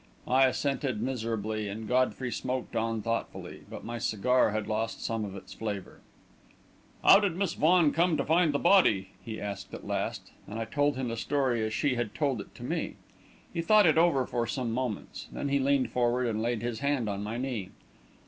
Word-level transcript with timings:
I 0.27 0.47
assented 0.47 0.99
miserably 0.99 1.67
and 1.69 1.87
Godfrey 1.87 2.31
smoked 2.31 2.75
on 2.75 3.03
thoughtfully. 3.03 3.61
But 3.69 3.83
my 3.83 3.99
cigar 3.99 4.49
had 4.49 4.65
lost 4.65 5.03
some 5.05 5.23
of 5.23 5.35
its 5.35 5.53
flavour. 5.53 5.99
"How 7.03 7.19
did 7.19 7.35
Miss 7.35 7.53
Vaughan 7.53 7.91
come 7.91 8.17
to 8.17 8.25
find 8.25 8.51
the 8.51 8.57
body?" 8.57 9.09
he 9.23 9.39
asked 9.39 9.75
at 9.75 9.85
last, 9.85 10.31
and 10.47 10.57
I 10.57 10.65
told 10.65 10.95
him 10.95 11.09
the 11.09 11.17
story 11.17 11.63
as 11.63 11.71
she 11.71 11.93
had 11.93 12.15
told 12.15 12.41
it 12.41 12.55
to 12.55 12.63
me. 12.63 12.95
He 13.53 13.61
thought 13.61 13.85
it 13.85 13.99
over 13.99 14.25
for 14.25 14.47
some 14.47 14.71
moments; 14.71 15.27
then 15.31 15.49
he 15.49 15.59
leaned 15.59 15.91
forward 15.91 16.25
and 16.25 16.41
laid 16.41 16.63
his 16.63 16.79
hand 16.79 17.07
on 17.07 17.21
my 17.21 17.37
knee. 17.37 17.69